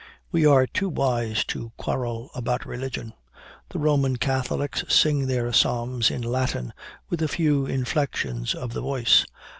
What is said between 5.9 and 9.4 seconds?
in Latin, with a few inflections of the voice.